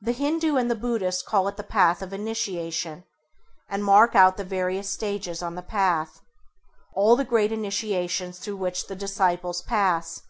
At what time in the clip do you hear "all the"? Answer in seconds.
6.94-7.24